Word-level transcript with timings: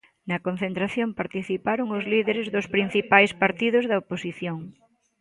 Na 0.29 0.37
concentración 0.47 1.09
participaron 1.21 1.87
os 1.97 2.03
líderes 2.13 2.45
dos 2.55 2.69
principais 2.75 3.31
partidos 3.43 3.83
da 3.89 3.99
oposición. 4.03 4.59